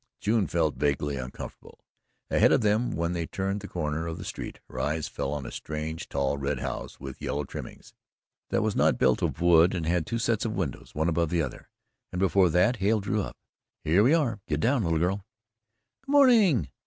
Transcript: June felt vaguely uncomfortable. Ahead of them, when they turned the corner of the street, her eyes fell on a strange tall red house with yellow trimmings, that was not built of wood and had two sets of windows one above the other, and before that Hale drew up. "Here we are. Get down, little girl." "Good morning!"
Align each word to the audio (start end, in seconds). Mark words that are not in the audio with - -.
June 0.19 0.47
felt 0.47 0.77
vaguely 0.77 1.15
uncomfortable. 1.15 1.77
Ahead 2.31 2.51
of 2.51 2.61
them, 2.61 2.89
when 2.95 3.13
they 3.13 3.27
turned 3.27 3.59
the 3.59 3.67
corner 3.67 4.07
of 4.07 4.17
the 4.17 4.25
street, 4.25 4.59
her 4.67 4.79
eyes 4.79 5.07
fell 5.07 5.31
on 5.31 5.45
a 5.45 5.51
strange 5.51 6.09
tall 6.09 6.39
red 6.39 6.57
house 6.57 6.99
with 6.99 7.21
yellow 7.21 7.43
trimmings, 7.43 7.93
that 8.49 8.63
was 8.63 8.75
not 8.75 8.97
built 8.97 9.21
of 9.21 9.41
wood 9.41 9.75
and 9.75 9.85
had 9.85 10.07
two 10.07 10.17
sets 10.17 10.43
of 10.43 10.55
windows 10.55 10.95
one 10.95 11.07
above 11.07 11.29
the 11.29 11.43
other, 11.43 11.69
and 12.11 12.17
before 12.19 12.49
that 12.49 12.77
Hale 12.77 12.99
drew 12.99 13.21
up. 13.21 13.37
"Here 13.83 14.01
we 14.01 14.15
are. 14.15 14.39
Get 14.47 14.59
down, 14.59 14.83
little 14.83 14.97
girl." 14.97 15.23
"Good 16.03 16.11
morning!" 16.11 16.69